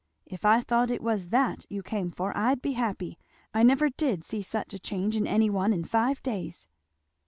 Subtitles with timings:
[0.25, 3.19] If I thought it was that you came for I'd be happy.
[3.53, 6.67] I never did see such a change in any one in five days!